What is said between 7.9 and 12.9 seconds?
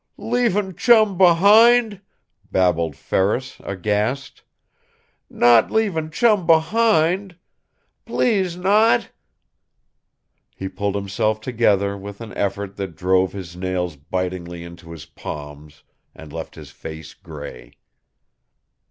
PLEASE not!" He pulled himself together with an effort